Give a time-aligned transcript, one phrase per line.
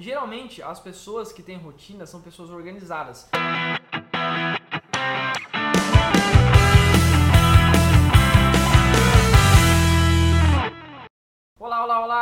[0.00, 3.28] Geralmente, as pessoas que têm rotina são pessoas organizadas.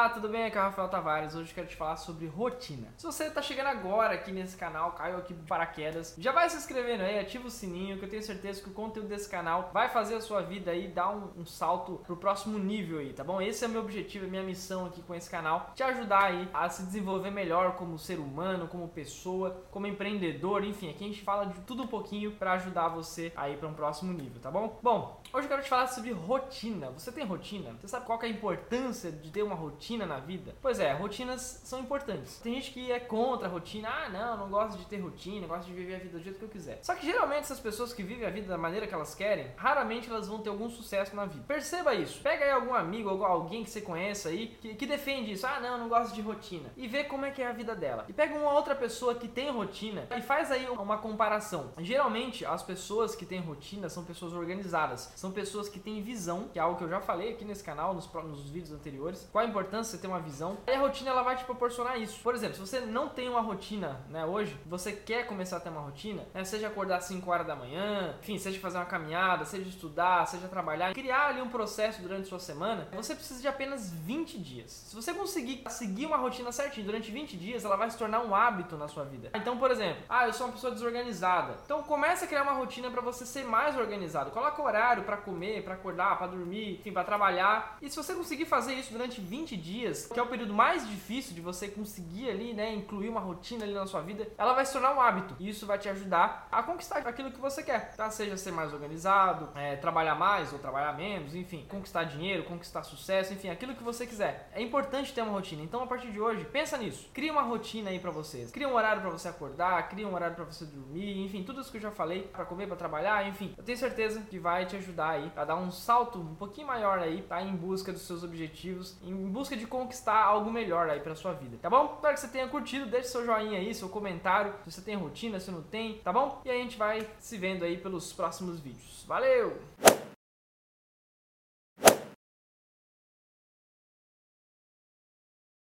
[0.07, 0.45] Olá, tudo bem?
[0.45, 1.35] Aqui é o Rafael Tavares.
[1.35, 2.95] Hoje eu quero te falar sobre rotina.
[2.97, 6.57] Se você está chegando agora aqui nesse canal, caiu aqui de paraquedas, já vai se
[6.57, 9.89] inscrevendo aí, ativa o sininho, que eu tenho certeza que o conteúdo desse canal vai
[9.89, 13.43] fazer a sua vida aí dar um, um salto pro próximo nível aí, tá bom?
[13.43, 16.49] Esse é o meu objetivo, a minha missão aqui com esse canal, te ajudar aí
[16.55, 21.23] a se desenvolver melhor como ser humano, como pessoa, como empreendedor, enfim, aqui a gente
[21.23, 24.79] fala de tudo um pouquinho para ajudar você aí para um próximo nível, tá bom?
[24.81, 26.91] Bom, hoje eu quero te falar sobre rotina.
[26.91, 27.75] Você tem rotina?
[27.81, 30.55] Você sabe qual é a importância de ter uma rotina na vida?
[30.61, 32.39] Pois é, rotinas são importantes.
[32.39, 33.89] Tem gente que é contra a rotina.
[33.89, 36.45] Ah, não, não gosto de ter rotina, gosto de viver a vida do jeito que
[36.45, 36.81] eu quiser.
[36.83, 40.09] Só que geralmente essas pessoas que vivem a vida da maneira que elas querem, raramente
[40.09, 41.45] elas vão ter algum sucesso na vida.
[41.47, 42.21] Perceba isso.
[42.23, 45.47] Pega aí algum amigo, alguém que você conheça aí, que, que defende isso.
[45.47, 46.71] Ah, não, não gosto de rotina.
[46.77, 48.05] E vê como é que é a vida dela.
[48.09, 51.73] E pega uma outra pessoa que tem rotina e faz aí uma comparação.
[51.79, 55.13] Geralmente, as pessoas que têm rotina são pessoas organizadas.
[55.17, 57.95] São pessoas que têm visão, que é algo que eu já falei aqui nesse canal,
[57.95, 60.59] nos, nos vídeos anteriores qual a importância de você ter uma visão.
[60.67, 62.21] E a rotina ela vai te proporcionar isso.
[62.23, 65.71] Por exemplo, se você não tem uma rotina, né, hoje, você quer começar a ter
[65.71, 69.69] uma rotina, né, seja acordar 5 horas da manhã, enfim, seja fazer uma caminhada, seja
[69.69, 74.39] estudar, seja trabalhar, criar ali um processo durante sua semana, você precisa de apenas 20
[74.39, 74.71] dias.
[74.71, 78.35] Se você conseguir seguir uma rotina certinha durante 20 dias, ela vai se tornar um
[78.35, 79.31] hábito na sua vida.
[79.35, 81.57] Então, por exemplo, ah, eu sou uma pessoa desorganizada.
[81.65, 84.31] Então, comece a criar uma rotina para você ser mais organizado.
[84.31, 87.79] Coloca horário para comer, para acordar, para dormir, enfim, para trabalhar.
[87.81, 89.76] E se você conseguir fazer isso durante 20 dias,
[90.13, 93.75] que é o período mais difícil de você conseguir ali, né, incluir uma rotina ali
[93.75, 95.37] na sua vida, ela vai se tornar um hábito.
[95.39, 98.11] E isso vai te ajudar a conquistar aquilo que você quer, tá?
[98.11, 103.33] Seja ser mais organizado, é, trabalhar mais ou trabalhar menos, enfim, conquistar dinheiro, conquistar sucesso,
[103.33, 104.51] enfim, aquilo que você quiser.
[104.53, 105.63] É importante ter uma rotina.
[105.63, 107.09] Então, a partir de hoje, pensa nisso.
[107.13, 108.51] Cria uma rotina aí para vocês.
[108.51, 111.71] Cria um horário para você acordar, cria um horário para você dormir, enfim, tudo isso
[111.71, 113.55] que eu já falei, para comer, para trabalhar, enfim.
[113.57, 116.99] Eu tenho certeza que vai te ajudar aí a dar um salto um pouquinho maior
[116.99, 117.43] aí, tá?
[117.43, 121.59] Em busca dos seus objetivos em busca de conquistar algo melhor aí pra sua vida,
[121.61, 121.95] tá bom?
[121.97, 125.41] Espero que você tenha curtido, deixe seu joinha aí, seu comentário, se você tem rotina,
[125.41, 126.41] se não tem, tá bom?
[126.45, 129.05] E a gente vai se vendo aí pelos próximos vídeos.
[129.07, 129.59] Valeu!